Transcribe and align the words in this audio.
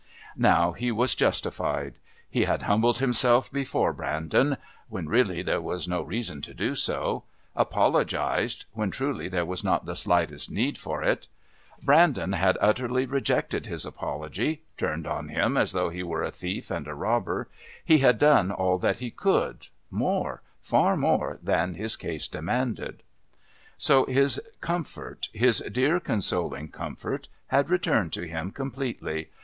Now 0.35 0.71
he 0.71 0.91
was 0.91 1.13
justified. 1.13 1.93
He 2.27 2.45
had 2.45 2.63
humbled 2.63 2.97
himself 2.97 3.51
before 3.51 3.93
Brandon 3.93 4.57
(when 4.89 5.07
really 5.07 5.43
there 5.43 5.61
was 5.61 5.87
no 5.87 6.01
reason 6.01 6.41
to 6.41 6.55
do 6.55 6.73
so), 6.73 7.23
apologised 7.55 8.65
(when 8.73 8.89
truly 8.89 9.29
there 9.29 9.45
was 9.45 9.63
not 9.63 9.85
the 9.85 9.95
slightest 9.95 10.49
need 10.49 10.79
for 10.79 11.03
it) 11.03 11.27
Brandon 11.85 12.31
had 12.33 12.57
utterly 12.59 13.05
rejected 13.05 13.67
his 13.67 13.85
apology, 13.85 14.63
turned 14.75 15.05
on 15.05 15.29
him 15.29 15.55
as 15.55 15.71
though 15.71 15.89
he 15.91 16.01
were 16.01 16.23
a 16.23 16.31
thief 16.31 16.71
and 16.71 16.87
a 16.87 16.95
robber 16.95 17.47
he 17.85 17.99
had 17.99 18.17
done 18.17 18.49
all 18.51 18.79
that 18.79 18.97
he 19.01 19.11
could, 19.11 19.67
more, 19.91 20.41
far 20.63 20.97
more, 20.97 21.37
than 21.43 21.75
his 21.75 21.95
case 21.95 22.27
demanded. 22.27 23.03
So 23.77 24.05
his 24.05 24.41
comfort, 24.61 25.29
his 25.31 25.59
dear 25.71 25.99
consoling 25.99 26.69
comfort, 26.69 27.27
had 27.49 27.69
returned 27.69 28.11
to 28.13 28.23
him 28.23 28.49
completely. 28.49 29.29